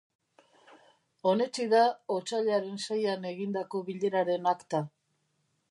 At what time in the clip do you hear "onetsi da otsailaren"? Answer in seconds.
1.31-2.81